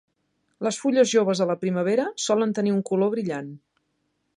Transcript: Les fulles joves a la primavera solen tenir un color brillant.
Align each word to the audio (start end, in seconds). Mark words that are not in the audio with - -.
Les 0.67 0.79
fulles 0.83 1.11
joves 1.11 1.43
a 1.43 1.47
la 1.51 1.57
primavera 1.65 2.09
solen 2.27 2.59
tenir 2.61 2.77
un 2.79 2.81
color 2.91 3.17
brillant. 3.17 3.57